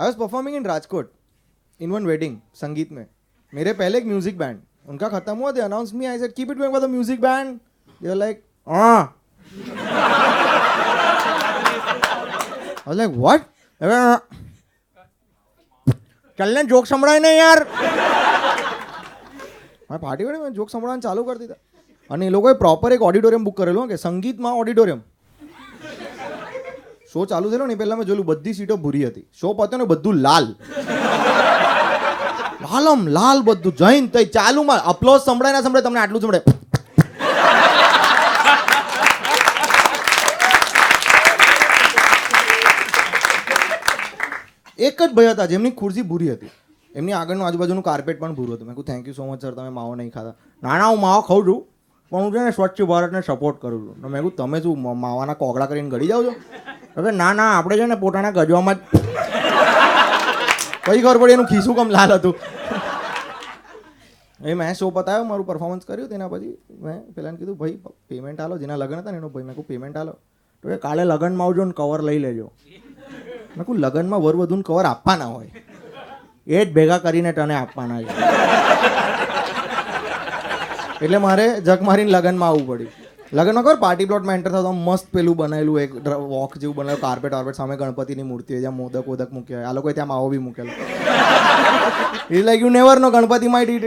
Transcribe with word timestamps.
I 0.00 0.06
was 0.06 0.16
performing 0.16 0.56
in 0.56 0.64
Rajkot 0.66 1.12
in 1.80 1.90
one 1.90 2.06
wedding 2.06 2.36
sangeet 2.54 2.92
में 2.92 3.04
मेरे 3.52 3.72
पहले 3.74 3.98
एक 3.98 4.06
म्यूजिक 4.06 4.38
बैंड 4.38 4.58
उनका 4.88 5.08
खत्म 5.08 5.36
हुआ 5.36 5.52
they 5.52 5.60
announce 5.62 5.92
me 5.94 6.06
I 6.06 6.18
said 6.18 6.32
keep 6.32 6.50
it 6.50 6.58
going 6.58 6.72
for 6.72 6.82
the 6.82 6.90
music 6.90 7.20
band 7.20 7.58
they 8.00 8.14
like 8.14 8.42
हाँ 8.66 9.14
I 12.78 12.88
was 12.88 12.98
like, 12.98 13.14
what? 13.18 13.40
ચલને 16.38 16.62
joke 16.64 16.86
સંભળાય 16.86 17.20
ને 17.20 17.30
યાર 17.32 17.60
મારે 19.88 20.00
પાર્ટી 20.00 20.24
વાળી 20.24 20.40
મેં 20.40 20.52
જોક 20.54 20.68
સંભળાવવાનું 20.68 21.04
ચાલુ 21.06 21.24
કરી 21.24 21.38
દીધા 21.38 21.58
અને 22.10 22.24
એ 22.26 22.30
લોકોએ 22.30 22.54
પ્રોપર 22.62 22.90
એક 22.96 23.02
ઓડિટોરિયમ 23.02 23.44
બુક 23.44 23.56
કરેલું 23.60 23.82
હો 23.82 23.86
કે 23.86 23.98
સંગીતમાં 24.02 24.58
ઓડિટોરિયમ 24.62 25.00
શો 27.13 27.25
ચાલુ 27.31 27.47
થયેલો 27.51 27.65
ને 27.69 27.75
પહેલાં 27.79 27.97
મેં 27.99 28.07
જોયું 28.09 28.27
બધી 28.31 28.55
સીટો 28.57 28.75
ભૂરી 28.83 29.05
હતી. 29.09 29.25
શો 29.39 29.47
પત્યો 29.59 29.79
ને 29.81 29.85
બધું 29.93 30.17
લાલ. 30.25 30.45
લાલમ 32.65 33.01
લાલ 33.17 33.39
બધું 33.47 33.73
જૈન 33.81 34.05
તઈ 34.13 34.27
ચાલુમાં 34.37 34.81
અપલોઝ 34.91 35.21
સંભળાય 35.27 35.55
ના 35.55 35.63
સંભળાય 35.65 35.87
તમને 35.87 36.01
આટલું 36.03 36.21
સંભળાય 36.23 36.45
એક 44.87 44.99
જ 45.01 45.09
ભાઈ 45.17 45.33
હતા, 45.33 45.49
જેમની 45.51 45.73
ખુરશી 45.81 46.05
ભૂરી 46.11 46.31
હતી. 46.35 46.53
એમની 46.99 47.15
આગળનું 47.17 47.45
આજુબાજુનું 47.47 47.85
કાર્પેટ 47.89 48.17
પણ 48.21 48.33
ભૂરું 48.39 48.55
હતું. 48.55 48.67
મેં 48.69 48.75
કહું 48.77 48.87
thank 48.87 49.03
you 49.09 49.15
so 49.19 49.23
much 49.27 49.41
sir 49.41 49.53
તમે 49.57 49.71
માવો 49.79 49.93
નહીં 49.99 50.11
ખાતા 50.15 50.35
ના 50.63 50.75
ના, 50.81 50.89
હું 50.93 51.01
માવો 51.05 51.21
ખાઉં 51.29 51.43
છું. 51.49 51.59
પણ 52.11 52.23
હું 52.23 52.31
છે 52.35 52.41
ને 52.47 52.51
સ્વચ્છ 52.57 52.81
ભારતને 52.91 53.21
સપોર્ટ 53.29 53.57
કરું 53.65 53.81
છું. 53.85 54.11
મેં 54.15 54.21
કહું 54.27 54.33
તમે 54.39 54.57
શું 54.67 54.75
માવાના 55.05 55.37
કોગળા 55.43 55.69
કરીને 55.73 55.91
ગળી 55.95 56.11
જાઓ 56.13 56.23
છો? 56.29 56.33
કે 56.95 57.11
ના 57.11 57.33
ના, 57.33 57.51
આપણે 57.57 57.75
છે 57.77 57.85
ને 57.85 57.95
પોતાના 57.95 58.31
ગજવામાં 58.37 58.75
જ 58.75 58.79
કઈ 60.85 61.01
ખબર 61.01 61.17
પડી 61.21 61.35
એનું 61.37 61.47
ખીસું 61.51 61.75
કમ 61.75 61.89
લાલ 61.95 62.11
હતું. 62.17 62.35
એ 64.39 64.53
મેં 64.53 64.73
શો 64.79 64.89
પતાવ્યો 64.89 65.25
મારું 65.31 65.45
પરફોર્મન્સ 65.49 65.85
કર્યું, 65.85 66.09
તેના 66.09 66.27
પછી 66.27 66.57
મેં 66.85 66.97
પેલાને 67.15 67.37
કીધું, 67.37 67.57
ભાઈ 67.61 67.77
પેમેન્ટ 68.09 68.39
આલો. 68.41 68.57
જેના 68.57 68.79
લગ્ન 68.81 68.99
હતા 69.01 69.11
ને, 69.11 69.17
એનો 69.17 69.29
ભાઈ 69.29 69.47
મેં 69.49 69.55
કહું 69.55 69.67
પેમેન્ટ 69.67 69.97
આલો. 69.97 70.13
તો 70.63 70.69
એ 70.69 70.77
કાલે 70.77 71.03
લગ્નમાં 71.03 71.47
આવજો 71.47 71.63
ને 71.65 71.71
કવર 71.71 72.01
લઈ 72.09 72.19
લેજો. 72.19 72.47
મેં 73.55 73.63
કહું 73.65 73.77
લગ્નમાં 73.85 74.21
વર 74.21 74.35
વધુને 74.41 74.63
કવર 74.63 74.85
આપવાના 74.85 75.31
હોય. 75.35 75.51
એ 76.47 76.65
જ 76.65 76.67
ભેગા 76.73 76.97
કરીને 76.97 77.31
તને 77.33 77.55
આપવાના 77.55 77.99
છે. 78.01 78.13
એટલે 81.05 81.17
મારે 81.17 81.45
જગ 81.67 81.79
મારીને 81.81 82.11
લગ્નમાં 82.11 82.49
આવવું 82.49 82.67
પડ્યું. 82.67 82.93
લગ્નમાં 83.37 83.63
ખબર 83.65 83.77
પાર્ટી 83.81 84.07
પ્લોટમાં 84.07 84.37
એન્ટર 84.37 84.51
થતો 84.53 84.71
મસ્ત 84.77 85.05
પેલું 85.15 85.35
બનાવેલું 85.39 85.77
એક 85.83 85.91
વોક 86.31 86.55
જેવું 86.61 86.75
બનાવેલું 86.77 87.03
કાર્પેટ 87.03 87.35
વાર્પેટ 87.35 87.59
સામે 87.59 87.75
ગણપતિની 87.81 88.25
મૂર્તિ 88.31 88.53
હોય, 88.53 88.61
જ્યાં 88.63 88.77
મોદક 88.79 89.05
વોદક 89.11 89.31
મૂક્યા 89.35 89.59
હોય. 89.59 89.69
આ 89.69 89.75
લોકોએ 89.77 89.93
ત્યાં 89.99 90.11
માવો 90.11 90.27
બી 90.33 90.41
મૂકેલો. 90.47 90.71
Is 92.35 92.43
like 92.47 92.65
you 92.65 92.71
never 92.77 92.97
know 93.03 93.11
Ganpati 93.15 93.51
might 93.55 93.71
it 93.75 93.85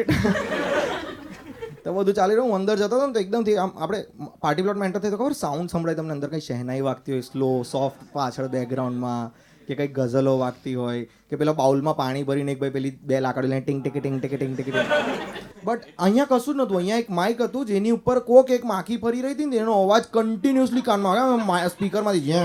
તો 1.84 1.92
બધું 1.92 2.17
ચાલી 2.20 2.37
રહ્યું, 2.39 2.50
હું 2.53 2.59
અંદર 2.61 2.77
જતો 2.83 2.95
હતો 2.97 3.11
ને 3.11 3.15
તો 3.19 3.25
એકદમથી 3.25 3.59
આમ 3.67 3.77
આપણે 3.77 4.00
પાર્ટી 4.47 4.65
પ્લોટમાં 4.67 4.89
એન્ટર 4.91 5.05
થઈ 5.05 5.12
તો 5.17 5.20
ખબર 5.20 5.37
સાઉન્ડ 5.45 5.69
સંભળાય, 5.77 6.00
તમને 6.00 6.17
અંદર 6.17 6.33
કંઈ 6.33 6.47
શહેનાઈ 6.48 6.84
વાગતી 6.89 7.17
હોય 7.17 7.28
સ્લો 7.31 7.53
સોફ્ટ 7.75 8.11
પાછળ 8.17 8.50
બેકગ્રાઉન્ડમાં 8.56 9.22
કે 9.69 9.72
કંઈક 9.78 9.97
ગઝલો 10.00 10.37
વાગતી 10.45 10.77
હોય, 10.83 11.05
કે 11.28 11.42
પેલા 11.42 11.59
બાઉલમાં 11.62 12.00
પાણી 12.03 12.27
ભરીને 12.33 12.56
એક 12.56 12.65
ભાઈ 12.65 12.77
પેલી 12.78 12.97
બે 13.12 13.25
લાકડી 13.28 13.53
લઈને 13.53 13.67
ટીંગ 13.69 13.81
ટીકી 13.84 14.05
ટીંગ 14.05 14.20
ટીકી 14.20 14.41
ટીંગ 14.41 14.56
ટીકી 14.56 15.33
બટ 15.66 15.80
અહીંયા 16.06 16.30
કશું 16.32 16.56
નહોતું. 16.60 16.76
અહીંયા 16.80 17.02
એક 17.02 17.08
માઇક 17.18 17.38
હતું 17.46 17.64
જેની 17.70 17.94
ઉપર 17.96 18.18
કોક 18.28 18.48
એક 18.56 18.64
માખી 18.72 18.98
ફરી 19.04 19.22
રહી 19.24 19.34
હતી 19.36 19.48
ને 19.52 19.56
એનો 19.62 19.72
અવાજ 19.84 20.04
કન્ટિન્યુઅસલી 20.16 20.84
કાનમાં 20.90 21.16
આવે 21.22 21.70
સ્પીકરમાંથી 21.74 22.38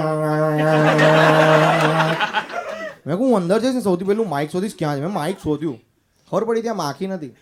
મેં 3.05 3.15
કહું 3.19 3.29
અંદર 3.41 3.59
જઈશ 3.65 3.75
ને 3.77 3.83
સૌથી 3.87 4.07
પહેલું 4.09 4.27
માઇક 4.33 4.49
શોધીશ 4.55 4.75
ક્યાં 4.79 4.95
છે? 4.97 5.01
મેં 5.05 5.13
માઇક 5.19 5.37
શોધ્યું. 5.45 5.77
ખબર 6.31 6.43
પડી 6.49 6.63
ત્યાં 6.65 6.81
માખી 6.83 7.09
નથી. 7.13 7.33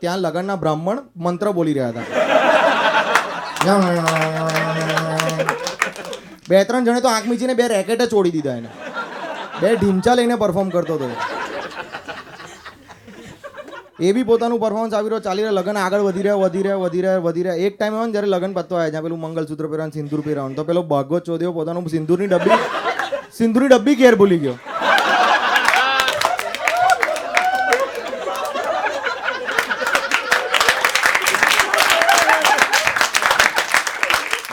ત્યાં 0.00 0.20
લગનના 0.26 0.58
બ્રાહ્મણ 0.62 0.98
મંત્ર 1.26 1.48
બોલી 1.58 1.76
રહ્યા 1.78 1.92
હતા. 1.92 2.06
બે 6.48 6.56
ત્રણ 6.68 6.84
જણે 6.86 7.00
તો 7.04 7.08
આંખ 7.12 7.26
મીચીને 7.32 7.54
બે 7.60 7.64
રેકેટ 7.74 8.02
છોડી 8.14 8.34
દીધા 8.38 8.56
એને. 8.62 8.70
બે 9.60 9.68
ઢીમચા 9.76 10.14
લઈને 10.18 10.36
પરફોર્મ 10.42 10.68
કરતો 10.74 10.94
હતો 10.98 11.06
એ 14.06 14.08
બી 14.14 14.26
પોતાનું 14.28 14.58
પરફોર્મન્સ 14.62 14.94
આવી 14.98 15.10
રહ્યો, 15.10 15.24
ચાલી 15.26 15.42
રહ્યો, 15.44 15.56
લગન 15.58 15.76
આગળ 15.80 16.02
વધી 16.06 16.24
રહ્યા 16.26 16.42
વધી 16.44 16.62
રહ્યા 16.66 16.82
વધી 16.84 17.02
રહ્યા 17.04 17.24
વધી 17.26 17.44
રહ્યા. 17.46 17.64
એક 17.66 17.74
ટાઈમ 17.76 17.94
આવે 17.96 18.06
ને 18.06 18.12
જ્યારે 18.14 18.30
લગન 18.34 18.52
પતવા 18.56 18.78
આવે, 18.80 18.90
જ્યાં 18.92 19.04
પેલું 19.06 19.20
મંગલસૂત્ર 19.24 19.66
પહેરવાનું, 19.72 19.94
સિંદૂર 19.96 20.22
પહેરવાનું, 20.26 20.54
તો 20.58 20.62
પેલો 20.70 20.82
ભાગવત 20.92 21.24
ચોદ્યો 21.28 21.52
પોતાનું 21.58 21.84
સિંદૂરની 21.94 22.30
ડબ્બી 22.32 22.58
સિંદૂરની 23.38 23.70
ડબ્બી 23.72 23.96
ઘેર 24.00 24.14
ભૂલી 24.20 24.40
ગયો. 24.44 24.56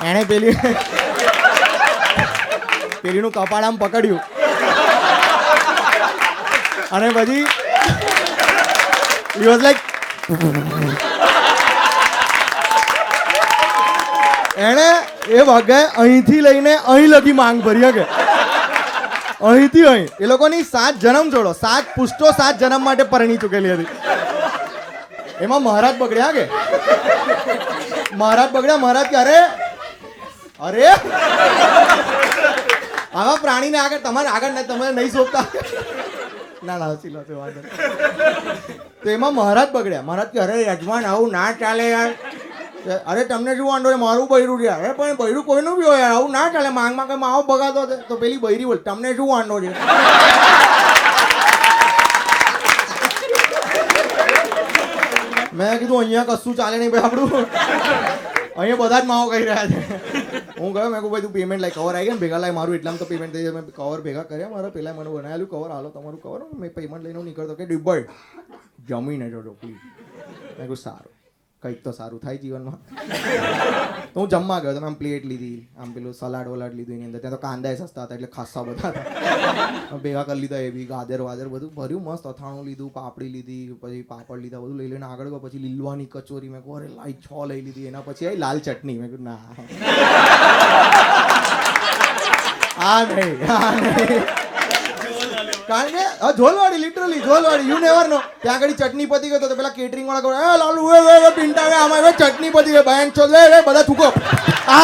એણે 0.09 0.23
પેલી, 0.33 0.53
પેલીનું 3.01 3.33
કપાળ 3.39 3.65
આમ 3.69 3.81
પકડ્યું. 3.81 4.21
અને 6.97 7.09
પછી 7.17 7.41
he 9.39 9.47
was 9.47 9.61
like, 9.61 9.79
એણે 14.57 14.87
એ 15.27 15.43
ભાગે 15.43 15.73
અહીંથી 15.73 16.41
લઈને 16.41 16.73
અહીં 16.75 17.07
લગી 17.07 17.31
માંગ 17.31 17.61
ભરી 17.61 17.91
કે? 17.91 18.05
અહીંથી 19.41 19.83
અહીં. 19.83 20.09
એ 20.21 20.25
લોકોની 20.25 20.63
સાત 20.63 20.93
જન્મ 20.95 21.31
જોડો, 21.31 21.53
સાત 21.53 21.83
પુષ્ટો 21.95 22.31
સાત 22.31 22.59
જન્મ 22.59 22.81
માટે 22.83 23.03
પરણી 23.03 23.37
ચૂકેલી 23.37 23.73
હતી. 23.73 23.87
એમાં 25.41 25.63
મહારાજ 25.63 25.95
બગડ્યા 25.97 26.31
કે? 26.31 26.45
મહારાજ 28.13 28.49
બગડ્યા, 28.51 28.77
મહારાજ 28.77 29.05
કે, 29.05 29.15
અરે 29.15 29.39
અરે, 30.59 30.87
આવા 33.15 33.35
પ્રાણીને 33.35 33.77
આગળ 33.77 33.97
તમારે 33.97 34.27
આગળ 34.27 34.61
તમે 34.61 34.91
નહીં 34.91 35.11
શોધતા. 35.11 35.45
ના 36.63 36.77
ના, 36.77 36.91
હસી 36.91 37.09
લો 37.09 37.21
તો 37.21 37.37
વાંધો 37.39 37.61
તો 39.03 39.09
એમાં 39.09 39.35
મહારાજ 39.35 39.69
બગડ્યા. 39.71 40.01
મહારાજ 40.01 40.27
કે, 40.27 40.39
અરે, 40.39 40.63
યજમાન, 40.63 41.05
આવું 41.05 41.31
ના 41.31 41.51
ચાલે 41.51 41.89
યાર. 41.89 42.09
અરે, 43.07 43.23
તમને 43.23 43.55
શું 43.55 43.67
વાંધો 43.67 43.97
મારું 43.97 44.27
બૈરું 44.27 44.61
છે. 44.61 44.67
અરે, 44.67 44.93
પણ 44.93 45.15
બૈરું 45.15 45.43
કોઈનું 45.43 45.77
બી 45.77 45.85
હોય 45.85 46.01
આવું 46.01 46.31
ના 46.31 46.49
ચાલે. 46.49 46.69
માંગમાં 46.69 47.07
કે 47.07 47.15
માવો 47.15 47.41
બગાતો 47.41 47.85
છે 47.85 48.07
તો 48.07 48.15
પેલી 48.15 48.37
બૈરી 48.37 48.65
બોલ, 48.65 48.77
તમને 48.77 49.15
શું 49.15 49.29
વાંધો 49.29 49.61
છે? 49.61 49.69
મેં 55.53 55.79
કીધું, 55.79 55.99
અહીંયા 55.99 56.23
કશું 56.23 56.55
ચાલે 56.55 56.77
નહીં 56.77 56.91
ભાઈ 56.91 57.01
આપણું. 57.01 57.31
અહીંયા 58.57 58.81
બધા 58.81 59.01
જ 59.01 59.05
માવો 59.11 59.29
કહી 59.31 59.43
રહ્યા 59.45 59.67
છે. 59.71 59.79
હું 60.59 60.73
ગયો 60.75 60.89
મેં 60.93 61.01
કહું 61.01 61.11
ભાઈ, 61.11 61.25
તું 61.25 61.33
પેમેન્ટ 61.37 61.61
લાઈ 61.63 61.77
કવર 61.77 61.95
આવી 61.95 62.07
ગયા 62.09 62.23
ભેગા 62.23 62.41
લાઈ, 62.43 62.57
મારું 62.59 62.75
એટલામાં 62.79 63.03
તો 63.03 63.11
પેમેન્ટ 63.13 63.33
થઈ 63.35 63.45
જાય. 63.45 63.55
મેં 63.59 63.69
કવર 63.79 64.01
ભેગા 64.07 64.25
કર્યા 64.31 64.51
મારા, 64.55 64.73
પેલા 64.77 64.95
મને 64.97 65.09
બનાવેલું 65.15 65.49
કવર 65.53 65.71
હાલો, 65.75 65.93
તમારું 65.95 66.21
કવર 66.25 66.41
મેં 66.63 66.73
પેમેન્ટ 66.79 67.03
લઈને 67.05 67.23
નીકળતો 67.29 67.55
કે 67.61 67.69
ડિબ્બળ 67.69 68.03
જમીને 68.89 69.27
જોડો 69.35 69.53
પ્લીઝ 69.61 69.81
મેં 70.57 70.67
કહું 70.67 70.81
સારું. 70.85 71.13
કંઈક 71.63 71.79
તો 71.85 71.91
સારું 71.95 72.19
થાય 72.23 72.39
જીવનમાં. 72.43 72.79
તો 74.13 74.17
હું 74.19 74.29
જમવા 74.33 74.59
ગયો 74.63 74.73
તો 74.75 74.81
આમ 74.89 74.95
પ્લેટ 75.01 75.25
લીધી, 75.31 75.59
આમ 75.79 75.89
પેલું 75.95 76.13
સલાડ 76.19 76.47
વલાડ 76.53 76.73
લીધું 76.79 76.95
એની 76.97 77.07
અંદર. 77.09 77.19
ત્યાં 77.23 77.35
તો 77.35 77.41
કાંદા 77.45 77.73
સસ્તા 77.79 78.05
હતા 78.05 78.17
એટલે 78.19 78.29
ખાસા 78.37 78.63
બધા 78.67 78.91
હતા. 78.91 79.99
ભેગા 80.05 80.25
કરી 80.29 80.39
લીધા 80.43 80.63
એ 80.69 80.71
બી 80.77 80.87
ગાજર 80.93 81.21
વાજર 81.27 81.47
બધું 81.55 81.71
ભર્યું 81.79 82.03
મસ્ત. 82.07 82.25
અથાણું 82.31 82.65
લીધું, 82.69 82.91
પાપડી 82.99 83.31
લીધી, 83.35 83.63
પછી 83.83 84.03
પાપડ 84.13 84.41
લીધા, 84.45 84.63
બધું 84.65 84.77
લઈ 84.81 84.89
લઈને 84.93 85.07
આગળ 85.11 85.29
ગયો. 85.33 85.43
પછી 85.45 85.63
લીલવાની 85.67 86.09
કચોરી 86.15 86.51
મેં 86.55 86.61
કહું, 86.65 86.75
અરે 86.79 86.89
લાઈ, 86.97 87.17
છ 87.25 87.29
લઈ 87.51 87.61
લીધી. 87.67 87.87
એના 87.93 88.07
પછી 88.09 88.27
આવી 88.27 88.43
લાલ 88.45 88.59
ચટણી. 88.67 88.97
મેં 89.01 89.09
કીધું 89.11 89.27
ના. 89.31 89.41
આ 92.89 93.01
નહીં 93.15 93.37
આ 93.57 93.71
નહીં. 93.79 94.38
કારણ 95.69 95.91
કે 95.95 96.03
ઝોલવાડી 96.37 96.81
લિટરલી 96.83 97.21
ઝોલવાડી 97.25 97.69
યુ 97.71 97.79
નેવર 97.83 98.05
નો 98.13 98.19
ત્યાં 98.43 98.55
આગળ 98.55 98.75
ચટણી 98.79 99.09
પતી 99.11 99.29
ગયો 99.31 99.41
તો 99.43 99.57
પેલા 99.59 99.75
કેટરિંગ 99.77 100.07
વાળા 100.09 100.25
કહો, 100.25 100.31
એ 100.45 100.57
લાલુ, 100.61 100.83
એ 100.97 100.99
એ 101.15 101.17
એ 101.27 101.31
પિંટા 101.39 101.67
એ 101.73 101.75
આમાં 101.81 102.01
હવે 102.03 102.13
ચટણી 102.21 102.53
પતી 102.55 102.75
ગઈ 102.75 102.85
બાયન 102.89 103.11
છો, 103.17 103.27
લે 103.33 103.43
લે, 103.53 103.59
બધા 103.67 103.85
થૂકો. 103.89 104.07
આ! 104.67 104.79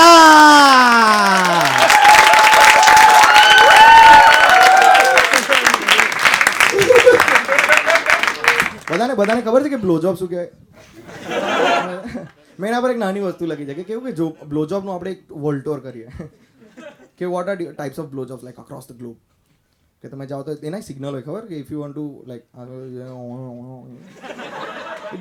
બધાને 8.90 9.14
બધાને 9.20 9.42
ખબર 9.42 9.62
છે 9.64 9.70
કે 9.70 9.80
બ્લોજોબ 9.86 10.16
શું 10.20 10.30
કહેવાય? 10.30 10.52
મેં 12.60 12.68
એના 12.70 12.84
પર 12.84 12.92
એક 12.96 13.00
નાની 13.04 13.24
વસ્તુ 13.28 13.44
લખી 13.52 13.70
છે 13.70 13.76
કે 13.80 13.86
કેવું 13.92 14.06
કે 14.08 14.18
જો 14.20 14.28
બ્લોજોબનું 14.52 14.94
આપણે 14.96 15.12
એક 15.16 15.22
વોલ્ટોર 15.46 15.80
કરીએ. 15.86 16.08
કે 17.18 17.26
what 17.34 17.48
are 17.50 17.58
types 17.62 18.00
of 18.04 18.12
blowjobs 18.14 18.44
like 18.46 18.60
across 18.64 18.86
the 18.92 19.00
globe 19.02 19.18
કે 20.02 20.08
તમે 20.12 20.26
જાઓ 20.30 20.44
તો 20.48 20.52
એના 20.68 20.84
સિગ્નલ 20.88 21.06
હોય, 21.12 21.24
ખબર? 21.28 21.44
કે 21.50 21.56
if 21.62 21.72
you 21.74 21.80
want 21.82 21.96
to 21.96 22.06
like 22.30 22.44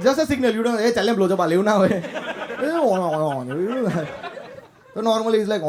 just 0.03 0.21
a 0.23 0.25
signal 0.31 0.53
you 0.57 0.63
don't 0.65 0.81
એ 0.87 0.89
ચાલે 0.97 1.13
બ્લોજોબ 1.19 1.41
આ 1.45 1.51
લેવું 1.53 1.67
ના 1.69 1.79
હોય. 1.81 1.99
તો 4.95 4.99
normally 5.09 5.41
is 5.45 5.51
like 5.53 5.65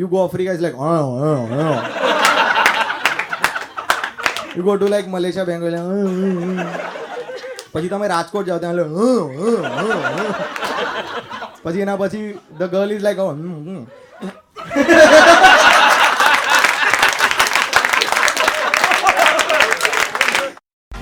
you 0.00 0.08
go 0.12 0.18
Africa 0.24 0.54
is 0.56 0.62
like 0.64 0.76
you 4.56 4.62
go 4.66 4.72
to 4.76 4.86
like 4.94 5.06
Malaysia 5.14 5.50
Bengal 5.50 5.76
પછી 7.72 7.90
તમે 7.92 8.06
રાજકોટ 8.14 8.46
જાઓ, 8.48 8.60
ત્યાં. 8.62 8.78
પછી 11.64 11.82
એના 11.84 11.98
પછી 12.02 12.28
ધ 12.58 12.64
ગર્લ 12.72 12.90
ઇઝ 12.96 13.04
લાઈક 13.06 13.20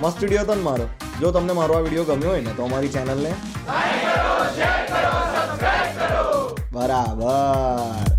મસ્ત 0.02 0.18
વીડિયો 0.20 0.44
હતો 0.44 0.54
ને 0.54 0.62
મારો. 0.62 0.86
જો 1.20 1.32
તમને 1.32 1.52
મારો 1.52 1.74
આ 1.76 1.80
વીડિયો 1.80 2.04
ગમ્યો 2.04 2.30
હોય 2.30 2.42
ને 2.42 2.52
તો 2.56 2.64
અમારી 2.64 2.88
ચેનલને 2.88 3.32
બરાબર. 6.72 8.09